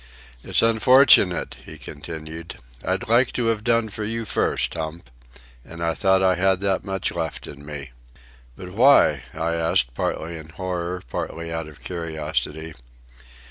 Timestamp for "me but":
7.63-8.71